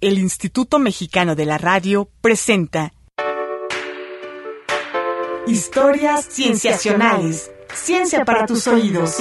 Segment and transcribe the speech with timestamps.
[0.00, 2.94] el Instituto Mexicano de la Radio presenta
[5.46, 7.50] Historias Cienciacionales.
[7.74, 9.16] Ciencia para tus oídos.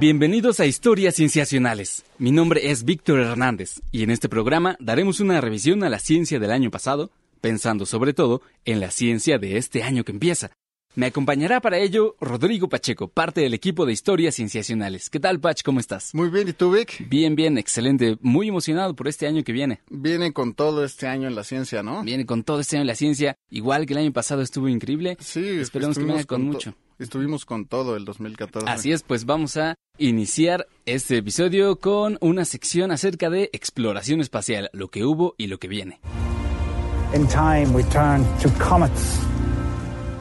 [0.00, 2.04] Bienvenidos a Historias Cienciacionales.
[2.18, 6.40] Mi nombre es Víctor Hernández y en este programa daremos una revisión a la ciencia
[6.40, 7.10] del año pasado,
[7.44, 10.50] pensando sobre todo en la ciencia de este año que empieza.
[10.94, 15.10] Me acompañará para ello Rodrigo Pacheco, parte del equipo de Historias Cienciacionales.
[15.10, 15.60] ¿Qué tal, Pach?
[15.62, 16.14] ¿Cómo estás?
[16.14, 17.06] Muy bien, ¿y tú, Vic?
[17.06, 18.16] Bien, bien, excelente.
[18.22, 19.82] Muy emocionado por este año que viene.
[19.90, 22.02] Viene con todo este año en la ciencia, ¿no?
[22.02, 25.18] Viene con todo este año en la ciencia, igual que el año pasado estuvo increíble.
[25.20, 26.74] Sí, esperemos que venga con, mucho.
[26.98, 28.70] Estuvimos con todo el 2014.
[28.70, 34.70] Así es, pues vamos a iniciar este episodio con una sección acerca de exploración espacial,
[34.72, 36.00] lo que hubo y lo que viene.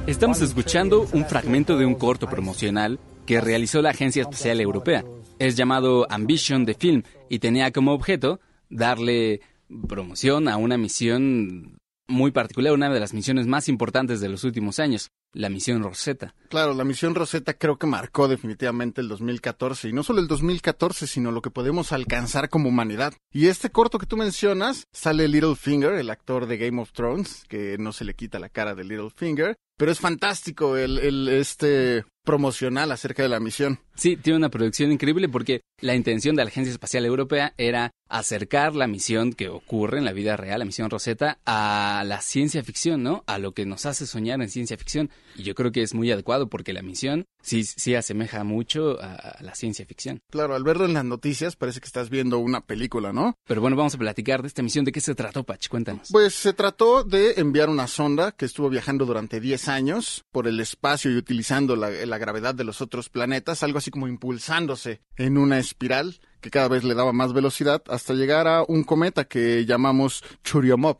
[0.05, 5.03] Estamos escuchando un fragmento de un corto promocional que realizó la Agencia Espacial Europea.
[5.39, 9.41] Es llamado Ambition the Film y tenía como objeto darle
[9.87, 11.77] promoción a una misión
[12.13, 16.33] muy particular, una de las misiones más importantes de los últimos años, la misión Rosetta.
[16.49, 19.89] Claro, la misión Rosetta creo que marcó definitivamente el 2014.
[19.89, 23.13] Y no solo el 2014, sino lo que podemos alcanzar como humanidad.
[23.31, 27.77] Y este corto que tú mencionas, sale Littlefinger, el actor de Game of Thrones, que
[27.77, 29.55] no se le quita la cara de Littlefinger.
[29.75, 33.79] Pero es fantástico el, el este promocional acerca de la misión.
[33.95, 38.75] Sí, tiene una producción increíble porque la intención de la Agencia Espacial Europea era acercar
[38.75, 43.01] la misión que ocurre en la vida real, la misión Rosetta, a la ciencia ficción,
[43.01, 43.23] ¿no?
[43.25, 45.09] A lo que nos hace soñar en ciencia ficción.
[45.35, 49.15] Y yo creo que es muy adecuado porque la misión sí, sí asemeja mucho a,
[49.15, 50.21] a la ciencia ficción.
[50.29, 53.35] Claro, al verlo en las noticias parece que estás viendo una película, ¿no?
[53.47, 54.85] Pero bueno, vamos a platicar de esta misión.
[54.85, 55.67] ¿De qué se trató, Pach?
[55.67, 56.09] Cuéntanos.
[56.11, 60.59] Pues se trató de enviar una sonda que estuvo viajando durante 10 años por el
[60.59, 65.39] espacio y utilizando la, la gravedad de los otros planetas, algo así como impulsándose en
[65.39, 69.65] una espiral que cada vez le daba más velocidad hasta llegar a un cometa que
[69.65, 70.97] llamamos Churyumov.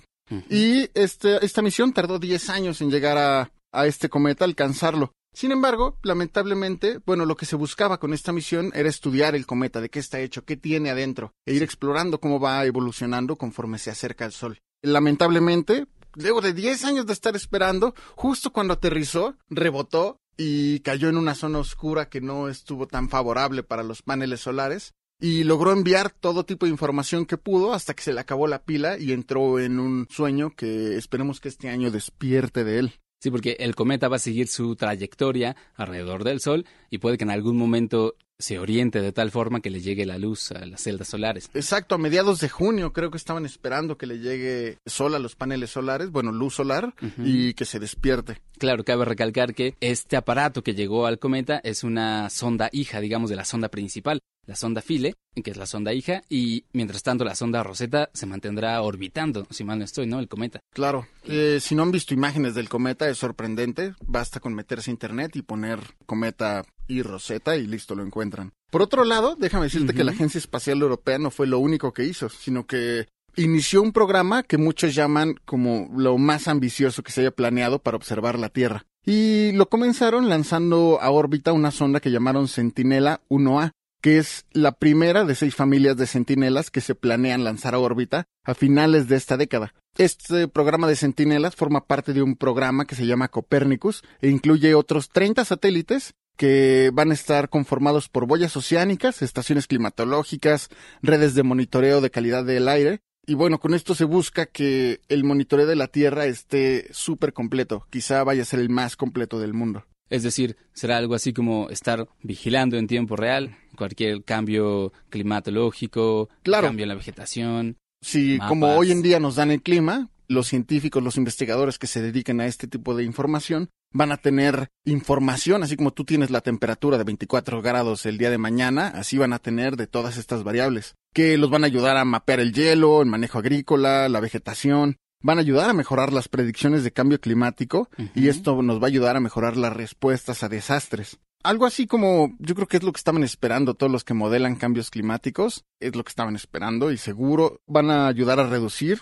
[0.50, 5.12] Y este, esta misión tardó 10 años en llegar a, a este cometa, alcanzarlo.
[5.36, 9.82] Sin embargo, lamentablemente, bueno, lo que se buscaba con esta misión era estudiar el cometa,
[9.82, 13.92] de qué está hecho, qué tiene adentro, e ir explorando cómo va evolucionando conforme se
[13.92, 14.60] acerca al Sol.
[14.82, 21.18] Lamentablemente, luego de 10 años de estar esperando, justo cuando aterrizó, rebotó y cayó en
[21.18, 26.12] una zona oscura que no estuvo tan favorable para los paneles solares y logró enviar
[26.12, 29.60] todo tipo de información que pudo hasta que se le acabó la pila y entró
[29.60, 32.94] en un sueño que esperemos que este año despierte de él.
[33.24, 37.24] Sí, porque el cometa va a seguir su trayectoria alrededor del Sol y puede que
[37.24, 40.84] en algún momento se oriente de tal forma que le llegue la luz a las
[40.84, 41.50] celdas solares.
[41.54, 45.38] Exacto, a mediados de junio creo que estaban esperando que le llegue sol a los
[45.38, 48.42] paneles solares, bueno, luz solar, y que se despierte.
[48.58, 53.30] Claro, cabe recalcar que este aparato que llegó al cometa es una sonda hija, digamos,
[53.30, 57.24] de la sonda principal, la sonda Philae, que es la sonda hija, y mientras tanto
[57.24, 60.20] la sonda Rosetta se mantendrá orbitando, si mal no estoy, ¿no?
[60.20, 60.60] El cometa.
[60.74, 64.94] Claro, eh, si no han visto imágenes del cometa es sorprendente, basta con meterse a
[64.94, 68.52] internet y poner cometa y Rosetta y listo, lo encuentran.
[68.70, 72.06] Por otro lado, déjame decirte que la Agencia Espacial Europea no fue lo único que
[72.06, 77.22] hizo, sino que inició un programa que muchos llaman como lo más ambicioso que se
[77.22, 78.86] haya planeado para observar la Tierra.
[79.06, 83.72] Y lo comenzaron lanzando a órbita una sonda que llamaron Sentinela 1A,
[84.04, 88.26] que es la primera de seis familias de centinelas que se planean lanzar a órbita
[88.44, 89.74] a finales de esta década.
[89.98, 94.76] Este programa de centinelas forma parte de un programa que se llama Copernicus e incluye
[94.76, 100.68] otros 30 satélites que van a estar conformados por boyas oceánicas, estaciones climatológicas,
[101.02, 103.00] redes de monitoreo de calidad del aire.
[103.26, 107.88] Y bueno, con esto se busca que el monitoreo de la Tierra esté súper completo.
[107.90, 109.86] Quizá vaya a ser el más completo del mundo.
[110.10, 116.68] Es decir, será algo así como estar vigilando en tiempo real cualquier cambio climatológico, Claro.
[116.68, 117.78] cambio en la vegetación.
[118.02, 118.50] Si Mapas.
[118.50, 122.42] como hoy en día nos dan el clima, los científicos, los investigadores que se dediquen
[122.42, 126.98] a este tipo de información van a tener información, así como tú tienes la temperatura
[126.98, 130.96] de 24 grados el día de mañana, así van a tener de todas estas variables,
[131.14, 135.40] que los van a ayudar a mapear el hielo, el manejo agrícola, la vegetación, van
[135.40, 139.16] a ayudar a mejorar las predicciones de cambio climático y esto nos va a ayudar
[139.16, 141.18] a mejorar las respuestas a desastres.
[141.44, 144.56] Algo así como yo creo que es lo que estaban esperando todos los que modelan
[144.56, 149.02] cambios climáticos, es lo que estaban esperando y seguro van a ayudar a reducir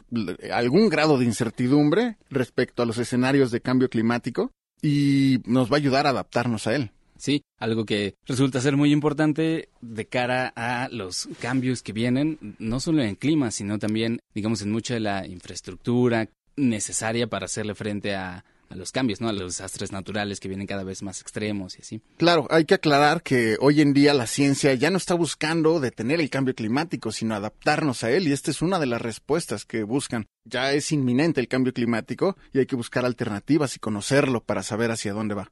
[0.52, 4.52] algún grado de incertidumbre respecto a los escenarios de cambio climático
[4.82, 6.92] y nos va a ayudar a adaptarnos a él.
[7.22, 12.80] Sí, algo que resulta ser muy importante de cara a los cambios que vienen, no
[12.80, 18.16] solo en clima, sino también, digamos, en mucha de la infraestructura necesaria para hacerle frente
[18.16, 19.30] a a los cambios, ¿no?
[19.30, 22.02] A los desastres naturales que vienen cada vez más extremos y así.
[22.18, 26.22] Claro, hay que aclarar que hoy en día la ciencia ya no está buscando detener
[26.22, 29.84] el cambio climático, sino adaptarnos a él, y esta es una de las respuestas que
[29.84, 30.28] buscan.
[30.46, 34.90] Ya es inminente el cambio climático y hay que buscar alternativas y conocerlo para saber
[34.90, 35.52] hacia dónde va.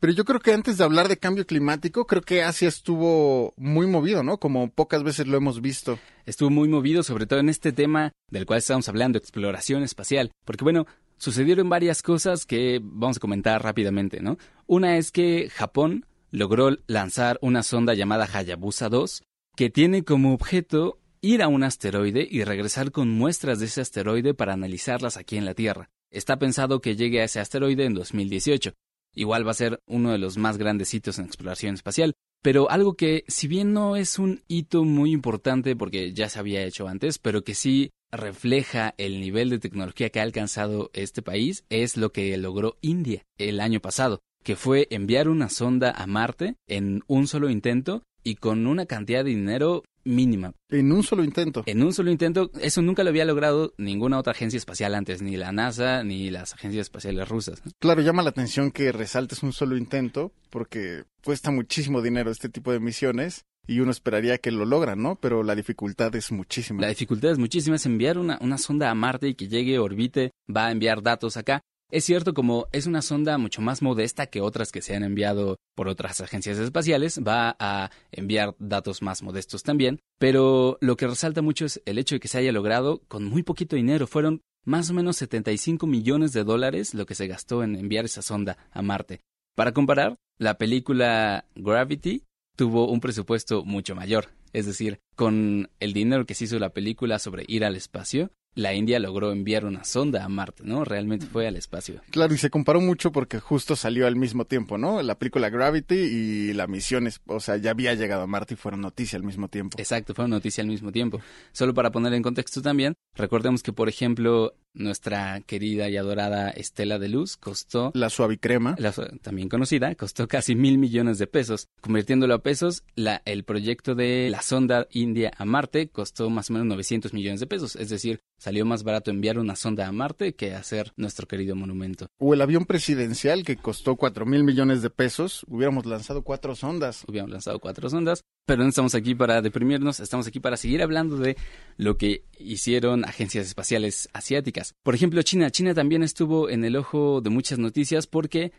[0.00, 3.88] Pero yo creo que antes de hablar de cambio climático, creo que Asia estuvo muy
[3.88, 4.38] movido, ¿no?
[4.38, 5.98] Como pocas veces lo hemos visto.
[6.24, 10.30] Estuvo muy movido, sobre todo en este tema del cual estamos hablando, exploración espacial.
[10.44, 10.86] Porque bueno,
[11.16, 14.38] sucedieron varias cosas que vamos a comentar rápidamente, ¿no?
[14.66, 19.24] Una es que Japón logró lanzar una sonda llamada Hayabusa 2,
[19.56, 24.32] que tiene como objeto ir a un asteroide y regresar con muestras de ese asteroide
[24.32, 25.90] para analizarlas aquí en la Tierra.
[26.12, 28.74] Está pensado que llegue a ese asteroide en 2018.
[29.14, 32.14] Igual va a ser uno de los más grandes hitos en exploración espacial.
[32.42, 36.64] Pero algo que, si bien no es un hito muy importante porque ya se había
[36.64, 41.64] hecho antes, pero que sí refleja el nivel de tecnología que ha alcanzado este país,
[41.68, 46.54] es lo que logró India el año pasado, que fue enviar una sonda a Marte
[46.68, 50.52] en un solo intento y con una cantidad de dinero mínima.
[50.70, 51.62] En un solo intento.
[51.66, 55.36] En un solo intento, eso nunca lo había logrado ninguna otra agencia espacial antes, ni
[55.36, 57.62] la NASA ni las agencias espaciales rusas.
[57.78, 62.72] Claro, llama la atención que resaltes un solo intento, porque cuesta muchísimo dinero este tipo
[62.72, 65.16] de misiones y uno esperaría que lo logran, ¿no?
[65.16, 66.80] Pero la dificultad es muchísima.
[66.80, 70.30] La dificultad es muchísima, es enviar una, una sonda a Marte y que llegue, orbite,
[70.54, 71.60] va a enviar datos acá.
[71.90, 75.56] Es cierto, como es una sonda mucho más modesta que otras que se han enviado
[75.74, 81.40] por otras agencias espaciales, va a enviar datos más modestos también, pero lo que resalta
[81.40, 84.06] mucho es el hecho de que se haya logrado con muy poquito dinero.
[84.06, 88.20] Fueron más o menos 75 millones de dólares lo que se gastó en enviar esa
[88.20, 89.22] sonda a Marte.
[89.56, 92.22] Para comparar, la película Gravity
[92.54, 94.28] tuvo un presupuesto mucho mayor.
[94.52, 98.74] Es decir, con el dinero que se hizo la película sobre ir al espacio, la
[98.74, 100.84] India logró enviar una sonda a Marte, ¿no?
[100.84, 102.00] Realmente fue al espacio.
[102.10, 105.00] Claro, y se comparó mucho porque justo salió al mismo tiempo, ¿no?
[105.02, 108.80] La película Gravity y la misión, o sea, ya había llegado a Marte y fueron
[108.80, 109.78] noticia al mismo tiempo.
[109.78, 111.20] Exacto, fueron noticia al mismo tiempo.
[111.52, 116.98] Solo para poner en contexto también, recordemos que, por ejemplo, nuestra querida y adorada Estela
[116.98, 117.90] de Luz costó...
[117.94, 118.76] La suavicrema.
[118.78, 118.92] La,
[119.22, 121.68] también conocida, costó casi mil millones de pesos.
[121.80, 126.52] Convirtiéndolo a pesos, la, el proyecto de la sonda India a Marte costó más o
[126.54, 127.76] menos 900 millones de pesos.
[127.76, 132.08] Es decir, salió más barato enviar una sonda a Marte que hacer nuestro querido monumento.
[132.18, 137.04] O el avión presidencial que costó cuatro mil millones de pesos, hubiéramos lanzado cuatro sondas.
[137.06, 141.18] Hubiéramos lanzado cuatro sondas, pero no estamos aquí para deprimirnos, estamos aquí para seguir hablando
[141.18, 141.36] de
[141.76, 144.72] lo que hicieron agencias espaciales asiáticas.
[144.82, 145.50] Por ejemplo, China.
[145.50, 148.52] China también estuvo en el ojo de muchas noticias porque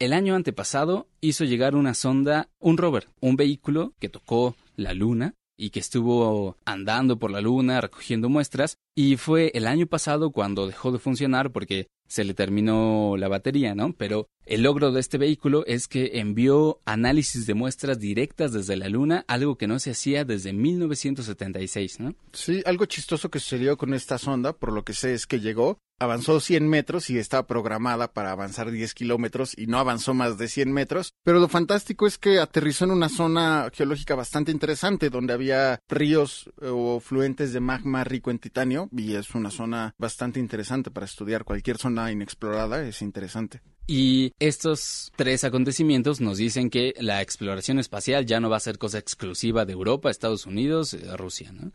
[0.00, 5.34] el año antepasado hizo llegar una sonda, un rover, un vehículo que tocó la luna
[5.56, 10.66] y que estuvo andando por la luna recogiendo muestras y fue el año pasado cuando
[10.66, 13.92] dejó de funcionar porque se le terminó la batería, ¿no?
[13.92, 18.88] Pero el logro de este vehículo es que envió análisis de muestras directas desde la
[18.88, 22.14] Luna, algo que no se hacía desde 1976, ¿no?
[22.32, 25.80] Sí, algo chistoso que sucedió con esta sonda, por lo que sé es que llegó,
[25.98, 30.48] avanzó 100 metros y estaba programada para avanzar 10 kilómetros y no avanzó más de
[30.48, 31.14] 100 metros.
[31.24, 36.50] Pero lo fantástico es que aterrizó en una zona geológica bastante interesante donde había ríos
[36.60, 41.06] eh, o fluentes de magma rico en titanio y es una zona bastante interesante para
[41.06, 41.44] estudiar.
[41.44, 43.60] Cualquier zona inexplorada es interesante.
[43.86, 48.78] Y estos tres acontecimientos nos dicen que la exploración espacial ya no va a ser
[48.78, 51.72] cosa exclusiva de Europa, Estados Unidos, eh, Rusia, ¿no?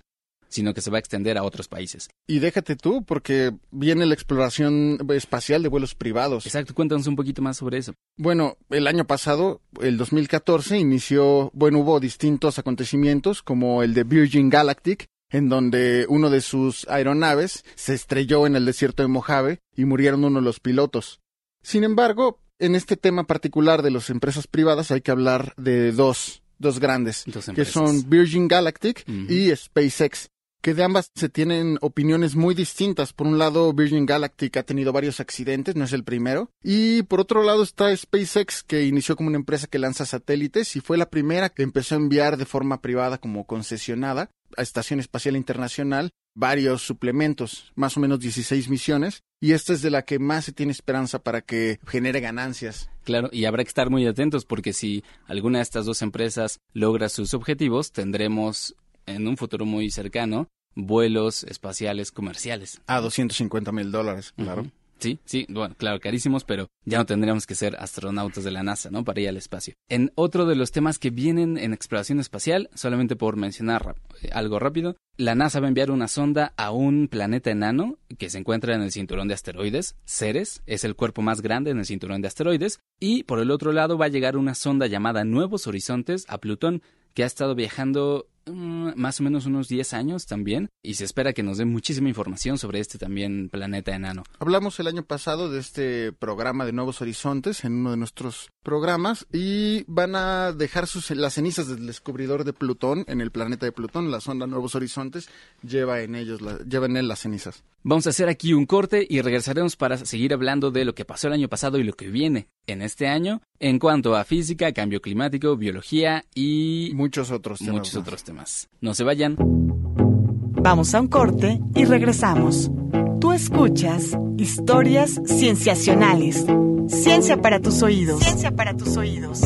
[0.52, 2.10] sino que se va a extender a otros países.
[2.28, 6.46] Y déjate tú, porque viene la exploración espacial de vuelos privados.
[6.46, 7.94] Exacto, cuéntanos un poquito más sobre eso.
[8.18, 14.50] Bueno, el año pasado, el 2014, inició, bueno, hubo distintos acontecimientos, como el de Virgin
[14.50, 19.86] Galactic, en donde uno de sus aeronaves se estrelló en el desierto de Mojave y
[19.86, 21.22] murieron uno de los pilotos.
[21.64, 26.44] Sin embargo, en este tema particular de las empresas privadas hay que hablar de dos,
[26.60, 30.30] dos grandes, que son Virgin Galactic y SpaceX
[30.62, 33.14] que de ambas se tienen opiniones muy distintas.
[33.14, 36.52] Por un lado, Virgin Galactic ha tenido varios accidentes, no es el primero.
[36.64, 40.80] Y por otro lado está SpaceX, que inició como una empresa que lanza satélites y
[40.80, 46.12] fue la primera que empezó a enviar de forma privada como concesionada Estación Espacial Internacional
[46.34, 50.54] varios suplementos, más o menos 16 misiones, y esta es de la que más se
[50.54, 52.90] tiene esperanza para que genere ganancias.
[53.04, 57.10] Claro, y habrá que estar muy atentos porque si alguna de estas dos empresas logra
[57.10, 62.82] sus objetivos, tendremos en un futuro muy cercano vuelos espaciales comerciales.
[62.88, 64.68] A 250 mil dólares, claro.
[65.02, 68.92] Sí, sí, bueno, claro, carísimos, pero ya no tendríamos que ser astronautas de la NASA,
[68.92, 69.04] ¿no?
[69.04, 69.74] Para ir al espacio.
[69.90, 74.60] En otro de los temas que vienen en exploración espacial, solamente por mencionar eh, algo
[74.60, 78.76] rápido, la NASA va a enviar una sonda a un planeta enano que se encuentra
[78.76, 82.28] en el cinturón de asteroides, Ceres, es el cuerpo más grande en el cinturón de
[82.28, 86.38] asteroides, y por el otro lado va a llegar una sonda llamada Nuevos Horizontes a
[86.38, 86.84] Plutón,
[87.16, 91.44] que ha estado viajando Más o menos unos 10 años también y se espera que
[91.44, 94.24] nos den muchísima información sobre este también planeta enano.
[94.40, 99.28] Hablamos el año pasado de este programa de Nuevos Horizontes en uno de nuestros programas
[99.32, 103.72] y van a dejar sus, las cenizas del descubridor de Plutón en el planeta de
[103.72, 105.30] Plutón, la sonda Nuevos Horizontes
[105.62, 107.64] lleva en ellos lleva en él las cenizas.
[107.84, 111.28] Vamos a hacer aquí un corte y regresaremos para seguir hablando de lo que pasó
[111.28, 115.02] el año pasado y lo que viene en este año en cuanto a física, cambio
[115.02, 117.76] climático, biología y muchos otros temas.
[117.76, 118.70] Muchos otros temas.
[118.82, 119.36] No se vayan.
[119.38, 122.72] Vamos a un corte y regresamos.
[123.20, 126.46] Tú escuchas historias cienciacionales.
[126.88, 128.20] Ciencia para tus oídos.
[128.20, 129.42] Ciencia para tus oídos.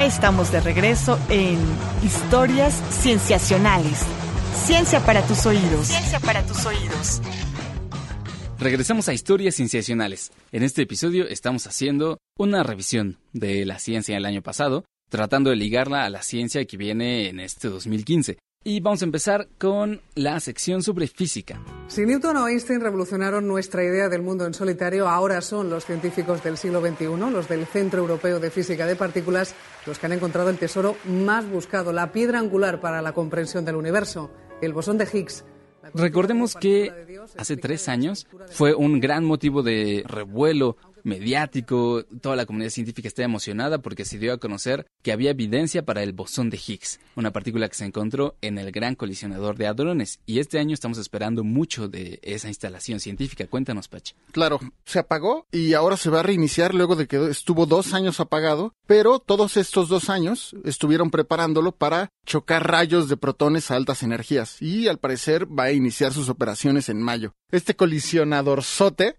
[0.00, 1.58] Estamos de regreso en
[2.02, 4.17] Historias Cienciacionales.
[4.54, 5.86] Ciencia para tus oídos.
[5.86, 7.20] Ciencia para tus oídos.
[8.58, 10.32] Regresamos a Historias Cienciacionales.
[10.52, 15.56] En este episodio estamos haciendo una revisión de la ciencia del año pasado, tratando de
[15.56, 18.38] ligarla a la ciencia que viene en este 2015.
[18.64, 21.60] Y vamos a empezar con la sección sobre física.
[21.86, 26.42] Si Newton o Einstein revolucionaron nuestra idea del mundo en solitario, ahora son los científicos
[26.42, 29.54] del siglo XXI, los del Centro Europeo de Física de Partículas,
[29.88, 33.74] los que han encontrado el tesoro más buscado, la piedra angular para la comprensión del
[33.74, 34.30] universo,
[34.60, 35.44] el bosón de Higgs.
[35.94, 36.92] Recordemos que
[37.38, 40.76] hace tres años fue un gran motivo de revuelo
[41.08, 45.84] mediático, toda la comunidad científica está emocionada porque se dio a conocer que había evidencia
[45.84, 49.66] para el bosón de Higgs, una partícula que se encontró en el Gran Colisionador de
[49.66, 50.20] Hadrones.
[50.26, 53.46] Y este año estamos esperando mucho de esa instalación científica.
[53.46, 54.14] Cuéntanos, Pache.
[54.32, 58.20] Claro, se apagó y ahora se va a reiniciar luego de que estuvo dos años
[58.20, 64.02] apagado, pero todos estos dos años estuvieron preparándolo para chocar rayos de protones a altas
[64.02, 67.34] energías y al parecer va a iniciar sus operaciones en mayo.
[67.50, 69.16] Este colisionador sote,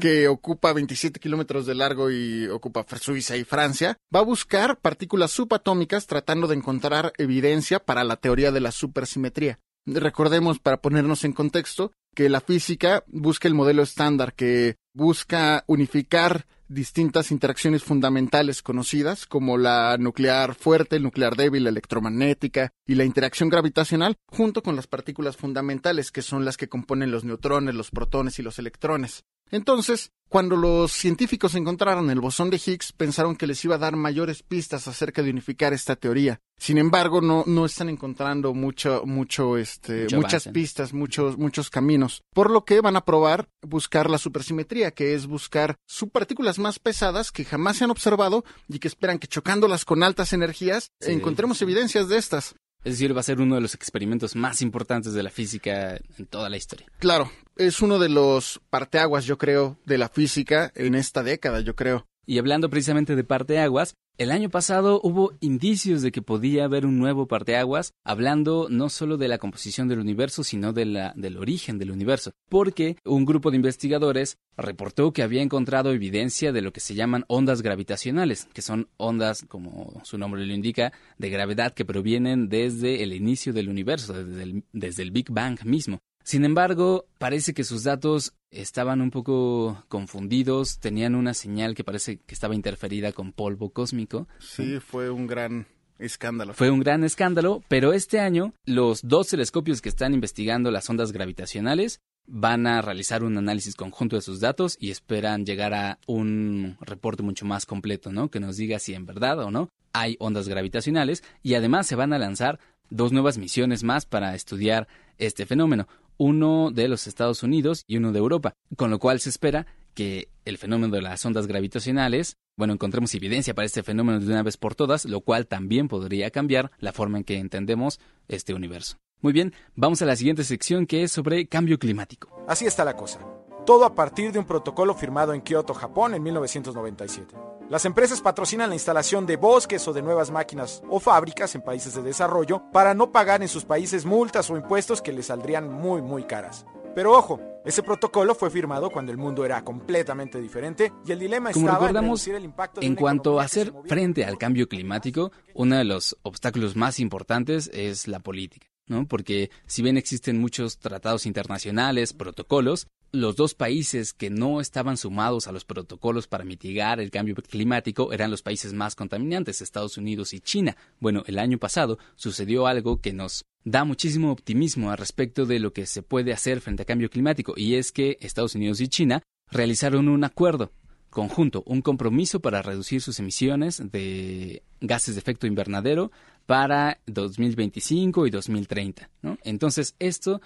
[0.00, 5.30] que ocupa 27 kilómetros de largo y ocupa Suiza y Francia, va a buscar partículas
[5.30, 9.60] subatómicas tratando de encontrar evidencia para la teoría de la supersimetría.
[9.86, 16.46] Recordemos, para ponernos en contexto, que la física busca el modelo estándar que busca unificar
[16.68, 23.04] distintas interacciones fundamentales conocidas como la nuclear fuerte, el nuclear débil, la electromagnética y la
[23.04, 27.90] interacción gravitacional, junto con las partículas fundamentales que son las que componen los neutrones, los
[27.90, 29.24] protones y los electrones.
[29.50, 33.96] Entonces, cuando los científicos encontraron el bosón de Higgs, pensaron que les iba a dar
[33.96, 36.40] mayores pistas acerca de unificar esta teoría.
[36.58, 42.22] Sin embargo, no, no están encontrando mucho, mucho, este, muchas pistas, muchos, muchos caminos.
[42.34, 47.32] Por lo que van a probar buscar la supersimetría, que es buscar subpartículas más pesadas
[47.32, 52.08] que jamás se han observado y que esperan que chocándolas con altas energías encontremos evidencias
[52.08, 52.54] de estas.
[52.84, 56.26] Es decir, va a ser uno de los experimentos más importantes de la física en
[56.26, 56.86] toda la historia.
[56.98, 61.74] Claro, es uno de los parteaguas, yo creo, de la física en esta década, yo
[61.74, 62.06] creo.
[62.24, 66.98] Y hablando precisamente de parteaguas, el año pasado hubo indicios de que podía haber un
[66.98, 71.78] nuevo parteaguas, hablando no solo de la composición del universo, sino de la, del origen
[71.78, 76.80] del universo, porque un grupo de investigadores reportó que había encontrado evidencia de lo que
[76.80, 81.84] se llaman ondas gravitacionales, que son ondas, como su nombre lo indica, de gravedad que
[81.84, 86.00] provienen desde el inicio del universo, desde desde el Big Bang mismo.
[86.28, 92.18] Sin embargo, parece que sus datos estaban un poco confundidos, tenían una señal que parece
[92.18, 94.28] que estaba interferida con polvo cósmico.
[94.38, 95.66] Sí, fue un gran
[95.98, 96.52] escándalo.
[96.52, 101.12] Fue un gran escándalo, pero este año los dos telescopios que están investigando las ondas
[101.12, 106.76] gravitacionales van a realizar un análisis conjunto de sus datos y esperan llegar a un
[106.82, 108.30] reporte mucho más completo, ¿no?
[108.30, 112.12] Que nos diga si en verdad o no hay ondas gravitacionales y además se van
[112.12, 117.84] a lanzar dos nuevas misiones más para estudiar este fenómeno uno de los Estados Unidos
[117.86, 121.46] y uno de Europa, con lo cual se espera que el fenómeno de las ondas
[121.46, 125.88] gravitacionales, bueno, encontremos evidencia para este fenómeno de una vez por todas, lo cual también
[125.88, 127.98] podría cambiar la forma en que entendemos
[128.28, 128.96] este universo.
[129.20, 132.44] Muy bien, vamos a la siguiente sección que es sobre cambio climático.
[132.46, 133.18] Así está la cosa.
[133.66, 137.34] Todo a partir de un protocolo firmado en Kioto, Japón, en 1997.
[137.70, 141.94] Las empresas patrocinan la instalación de bosques o de nuevas máquinas o fábricas en países
[141.94, 146.00] de desarrollo para no pagar en sus países multas o impuestos que les saldrían muy
[146.00, 146.64] muy caras.
[146.94, 151.52] Pero ojo, ese protocolo fue firmado cuando el mundo era completamente diferente y el dilema
[151.52, 154.66] Como estaba recordamos, en reducir el impacto de en cuanto a hacer frente al cambio
[154.66, 159.06] climático, uno de los obstáculos más importantes es la política, ¿no?
[159.06, 165.46] Porque si bien existen muchos tratados internacionales, protocolos, los dos países que no estaban sumados
[165.46, 170.32] a los protocolos para mitigar el cambio climático eran los países más contaminantes, Estados Unidos
[170.32, 170.76] y China.
[171.00, 175.72] Bueno, el año pasado sucedió algo que nos da muchísimo optimismo al respecto de lo
[175.72, 179.22] que se puede hacer frente al cambio climático, y es que Estados Unidos y China
[179.50, 180.72] realizaron un acuerdo
[181.10, 186.12] conjunto, un compromiso para reducir sus emisiones de gases de efecto invernadero
[186.46, 189.10] para 2025 y 2030.
[189.22, 189.38] ¿no?
[189.42, 190.40] Entonces, esto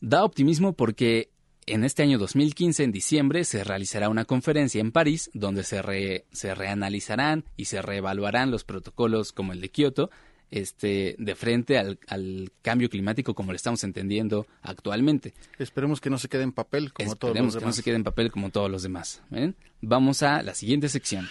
[0.00, 1.30] da optimismo porque
[1.66, 6.24] en este año 2015, en diciembre, se realizará una conferencia en París donde se, re-
[6.32, 10.10] se reanalizarán y se reevaluarán los protocolos como el de Kioto
[10.52, 15.34] este, de frente al, al cambio climático como lo estamos entendiendo actualmente.
[15.58, 17.76] Esperemos que no se quede en papel como todos Esperemos los que no demás.
[17.76, 19.22] se quede en papel como todos los demás.
[19.28, 19.56] ¿ven?
[19.80, 21.28] Vamos a la siguiente sección.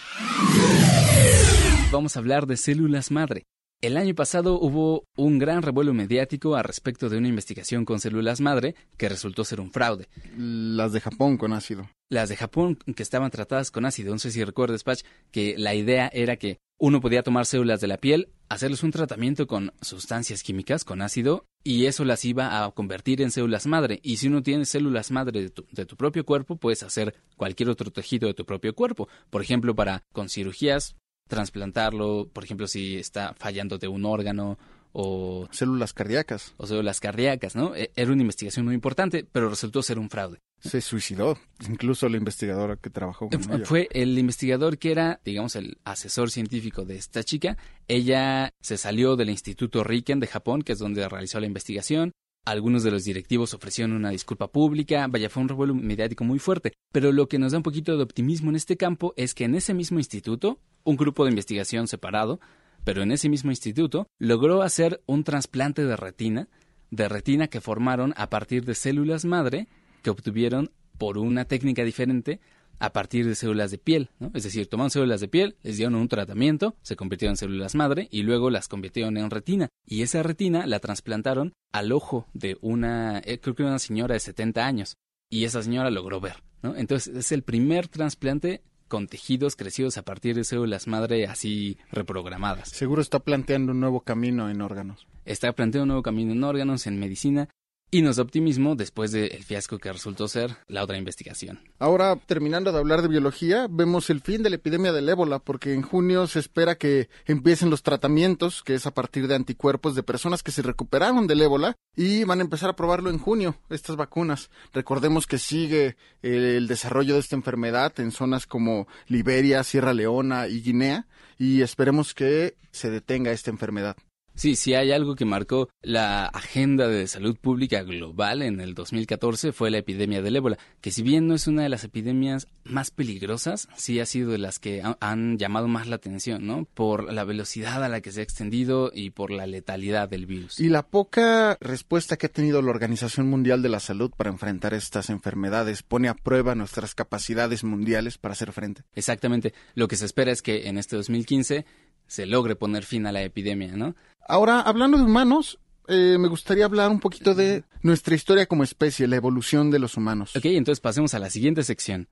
[1.90, 3.46] Vamos a hablar de células madre.
[3.86, 8.40] El año pasado hubo un gran revuelo mediático al respecto de una investigación con células
[8.40, 10.08] madre que resultó ser un fraude.
[10.36, 11.88] Las de Japón con ácido.
[12.10, 15.76] Las de Japón que estaban tratadas con ácido, no sé si recuerdas, Patch, que la
[15.76, 20.42] idea era que uno podía tomar células de la piel, hacerles un tratamiento con sustancias
[20.42, 24.00] químicas, con ácido, y eso las iba a convertir en células madre.
[24.02, 27.68] Y si uno tiene células madre de tu, de tu propio cuerpo, puedes hacer cualquier
[27.68, 29.08] otro tejido de tu propio cuerpo.
[29.30, 30.96] Por ejemplo, para con cirugías,
[31.28, 34.58] trasplantarlo, por ejemplo, si está fallando de un órgano
[34.98, 36.54] o, Células cardíacas.
[36.56, 37.74] o células cardíacas, ¿no?
[37.76, 40.38] E- Era una investigación muy importante, pero resultó ser un fraude.
[40.60, 41.38] Se suicidó.
[41.68, 43.66] Incluso la investigadora que trabajó con ella.
[43.66, 47.58] Fue el investigador que era, digamos, el asesor científico de esta chica.
[47.88, 52.12] Ella se salió del Instituto Riken de Japón, que es donde realizó la investigación.
[52.46, 55.04] Algunos de los directivos ofrecieron una disculpa pública.
[55.08, 56.74] Vaya, fue un revuelo mediático muy fuerte.
[56.92, 59.56] Pero lo que nos da un poquito de optimismo en este campo es que en
[59.56, 62.38] ese mismo instituto, un grupo de investigación separado,
[62.84, 66.48] pero en ese mismo instituto, logró hacer un trasplante de retina,
[66.92, 69.66] de retina que formaron a partir de células madre
[70.02, 72.38] que obtuvieron por una técnica diferente
[72.78, 74.30] a partir de células de piel, ¿no?
[74.34, 78.08] Es decir, tomaron células de piel, les dieron un tratamiento, se convirtieron en células madre
[78.10, 79.68] y luego las convirtieron en retina.
[79.84, 84.20] Y esa retina la trasplantaron al ojo de una, eh, creo que una señora de
[84.20, 84.96] 70 años.
[85.30, 86.76] Y esa señora logró ver, ¿no?
[86.76, 92.68] Entonces es el primer trasplante con tejidos crecidos a partir de células madre así reprogramadas.
[92.68, 95.06] Seguro está planteando un nuevo camino en órganos.
[95.24, 97.48] Está planteando un nuevo camino en órganos, en medicina,
[97.90, 101.60] y nos da optimismo después del fiasco que resultó ser la otra investigación.
[101.78, 105.72] Ahora, terminando de hablar de biología, vemos el fin de la epidemia del ébola, porque
[105.72, 110.02] en junio se espera que empiecen los tratamientos, que es a partir de anticuerpos de
[110.02, 113.96] personas que se recuperaron del ébola, y van a empezar a probarlo en junio, estas
[113.96, 114.50] vacunas.
[114.72, 120.60] Recordemos que sigue el desarrollo de esta enfermedad en zonas como Liberia, Sierra Leona y
[120.60, 121.06] Guinea,
[121.38, 123.96] y esperemos que se detenga esta enfermedad.
[124.36, 129.52] Sí, sí hay algo que marcó la agenda de salud pública global en el 2014
[129.52, 132.90] fue la epidemia del ébola, que si bien no es una de las epidemias más
[132.90, 136.66] peligrosas, sí ha sido de las que ha- han llamado más la atención, ¿no?
[136.74, 140.60] Por la velocidad a la que se ha extendido y por la letalidad del virus.
[140.60, 144.74] Y la poca respuesta que ha tenido la Organización Mundial de la Salud para enfrentar
[144.74, 148.82] estas enfermedades pone a prueba nuestras capacidades mundiales para hacer frente.
[148.94, 149.54] Exactamente.
[149.74, 151.64] Lo que se espera es que en este 2015
[152.06, 153.94] se logre poner fin a la epidemia, ¿no?
[154.28, 159.06] Ahora, hablando de humanos, eh, me gustaría hablar un poquito de nuestra historia como especie,
[159.06, 160.34] la evolución de los humanos.
[160.36, 162.08] Ok, entonces pasemos a la siguiente sección.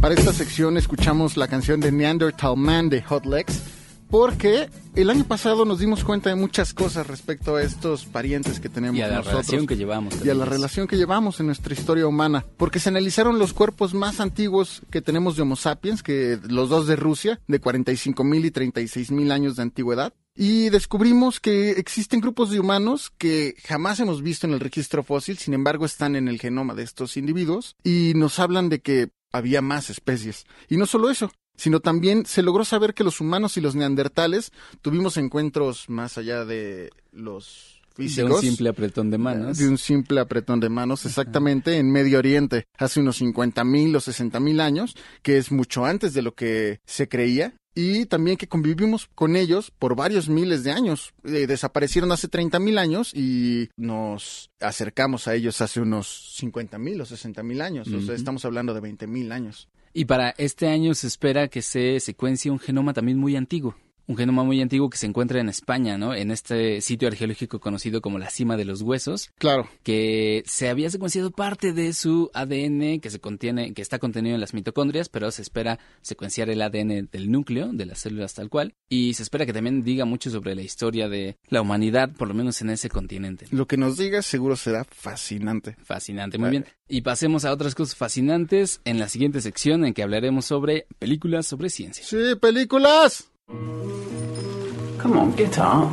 [0.00, 3.77] Para esta sección escuchamos la canción de Neanderthal Man de Hot Legs,
[4.10, 8.68] porque el año pasado nos dimos cuenta de muchas cosas respecto a estos parientes que
[8.68, 9.34] tenemos Y a la nosotros.
[9.46, 10.14] relación que llevamos.
[10.24, 13.94] y a la relación que llevamos en nuestra historia humana, porque se analizaron los cuerpos
[13.94, 18.44] más antiguos que tenemos de Homo sapiens, que los dos de Rusia, de 45 mil
[18.44, 23.98] y 36 mil años de antigüedad, y descubrimos que existen grupos de humanos que jamás
[24.00, 27.76] hemos visto en el registro fósil, sin embargo están en el genoma de estos individuos,
[27.84, 30.46] y nos hablan de que había más especies.
[30.68, 34.52] Y no solo eso, sino también se logró saber que los humanos y los neandertales
[34.80, 38.36] tuvimos encuentros más allá de los De físicos.
[38.36, 39.58] un simple apretón de manos.
[39.58, 44.00] De un simple apretón de manos, exactamente, en Medio Oriente, hace unos 50 mil o
[44.00, 47.54] 60 mil años, que es mucho antes de lo que se creía.
[47.74, 51.12] Y también que convivimos con ellos por varios miles de años.
[51.22, 57.00] Eh, desaparecieron hace 30 mil años y nos acercamos a ellos hace unos 50 mil
[57.00, 57.86] o 60 mil años.
[57.92, 59.68] O sea, estamos hablando de 20 mil años.
[59.98, 63.74] Y para este año se espera que se secuencie un genoma también muy antiguo.
[64.08, 66.14] Un genoma muy antiguo que se encuentra en España, ¿no?
[66.14, 69.30] En este sitio arqueológico conocido como la cima de los huesos.
[69.38, 69.68] Claro.
[69.82, 74.40] Que se había secuenciado parte de su ADN que se contiene, que está contenido en
[74.40, 78.74] las mitocondrias, pero se espera secuenciar el ADN del núcleo, de las células tal cual.
[78.88, 82.34] Y se espera que también diga mucho sobre la historia de la humanidad, por lo
[82.34, 83.46] menos en ese continente.
[83.50, 85.76] Lo que nos diga seguro será fascinante.
[85.84, 86.64] Fascinante, muy bien.
[86.88, 91.46] Y pasemos a otras cosas fascinantes en la siguiente sección en que hablaremos sobre películas
[91.46, 92.04] sobre ciencia.
[92.04, 93.30] Sí, películas.
[93.48, 95.90] Come on, get up.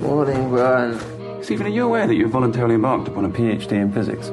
[0.00, 0.98] Morning, Brian.
[1.42, 4.32] Stephen, are you aware that you've voluntarily embarked upon a PhD in physics?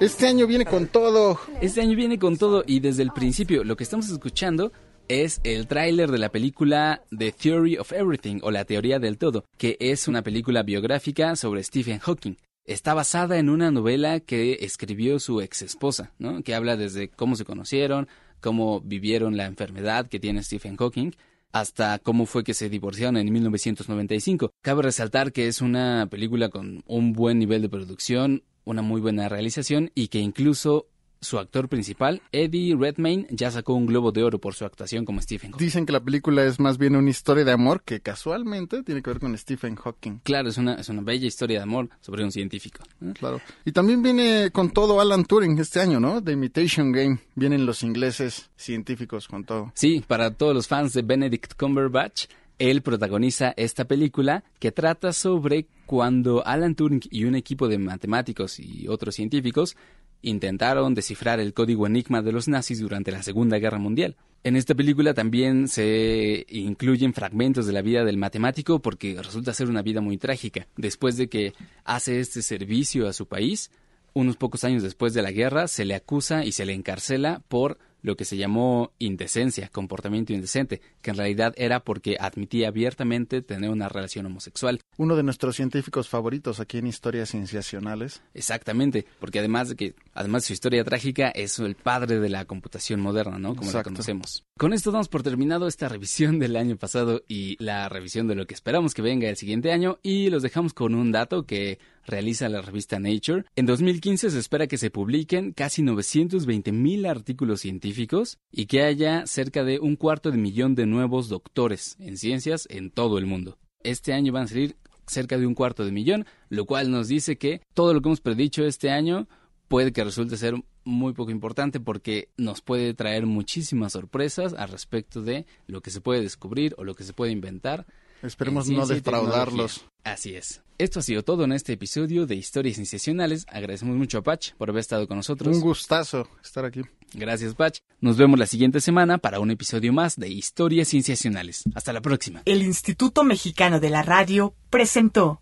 [0.00, 1.38] Este año viene con todo.
[1.60, 4.72] Este año viene con todo y desde el principio lo que estamos escuchando
[5.06, 9.44] es el tráiler de la película The Theory of Everything o La Teoría del Todo,
[9.58, 12.34] que es una película biográfica sobre Stephen Hawking.
[12.64, 16.42] Está basada en una novela que escribió su ex esposa, ¿no?
[16.42, 18.08] que habla desde cómo se conocieron,
[18.42, 21.12] cómo vivieron la enfermedad que tiene Stephen Hawking,
[21.52, 24.50] hasta cómo fue que se divorciaron en 1995.
[24.60, 29.28] Cabe resaltar que es una película con un buen nivel de producción, una muy buena
[29.28, 30.86] realización y que incluso
[31.22, 35.22] su actor principal, Eddie Redmayne, ya sacó un Globo de Oro por su actuación como
[35.22, 35.64] Stephen Hawking.
[35.64, 39.10] Dicen que la película es más bien una historia de amor que casualmente tiene que
[39.10, 40.18] ver con Stephen Hawking.
[40.24, 42.82] Claro, es una, es una bella historia de amor sobre un científico.
[43.00, 43.12] ¿eh?
[43.18, 43.40] Claro.
[43.64, 46.22] Y también viene con todo Alan Turing este año, ¿no?
[46.22, 47.20] The Imitation Game.
[47.34, 49.72] Vienen los ingleses científicos con todo.
[49.74, 52.26] Sí, para todos los fans de Benedict Cumberbatch,
[52.58, 58.58] él protagoniza esta película que trata sobre cuando Alan Turing y un equipo de matemáticos
[58.60, 59.76] y otros científicos
[60.22, 64.16] intentaron descifrar el código enigma de los nazis durante la Segunda Guerra Mundial.
[64.44, 69.68] En esta película también se incluyen fragmentos de la vida del matemático porque resulta ser
[69.68, 70.66] una vida muy trágica.
[70.76, 71.52] Después de que
[71.84, 73.70] hace este servicio a su país,
[74.14, 77.78] unos pocos años después de la guerra, se le acusa y se le encarcela por
[78.02, 83.70] lo que se llamó indecencia, comportamiento indecente, que en realidad era porque admitía abiertamente tener
[83.70, 84.80] una relación homosexual.
[84.96, 88.22] Uno de nuestros científicos favoritos aquí en Historias Cienciacionales.
[88.34, 92.44] Exactamente, porque además de que, además de su historia trágica, es el padre de la
[92.44, 93.50] computación moderna, ¿no?
[93.50, 93.90] Como la Exacto.
[93.90, 94.44] conocemos.
[94.58, 98.46] Con esto damos por terminado esta revisión del año pasado y la revisión de lo
[98.46, 102.48] que esperamos que venga el siguiente año y los dejamos con un dato que realiza
[102.48, 103.44] la revista Nature.
[103.56, 109.26] En 2015 se espera que se publiquen casi 920 mil artículos científicos y que haya
[109.26, 113.58] cerca de un cuarto de millón de nuevos doctores en ciencias en todo el mundo.
[113.82, 117.36] Este año van a salir cerca de un cuarto de millón, lo cual nos dice
[117.36, 119.28] que todo lo que hemos predicho este año
[119.68, 125.22] puede que resulte ser muy poco importante porque nos puede traer muchísimas sorpresas al respecto
[125.22, 127.86] de lo que se puede descubrir o lo que se puede inventar.
[128.22, 129.84] Esperemos no defraudarlos.
[130.04, 130.62] Así es.
[130.78, 133.46] Esto ha sido todo en este episodio de Historias Sensacionales.
[133.48, 135.54] Agradecemos mucho a Patch por haber estado con nosotros.
[135.56, 136.82] Un gustazo estar aquí.
[137.14, 137.80] Gracias, Patch.
[138.00, 141.62] Nos vemos la siguiente semana para un episodio más de Historias Sensacionales.
[141.74, 142.42] Hasta la próxima.
[142.44, 145.40] El Instituto Mexicano de la Radio presentó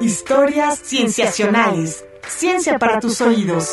[0.00, 2.04] Historias Cienciacionales.
[2.26, 3.70] Ciencia para tus oídos.